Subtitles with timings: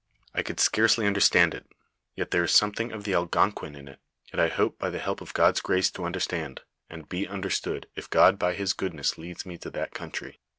[0.33, 1.67] I could scarcely underetand it,
[2.17, 3.99] though there is something of the Algonquin in it;
[4.33, 8.09] yet I hope by the help of God's grace to understand, and be understood if
[8.09, 10.39] God by his goodness leads me to that country.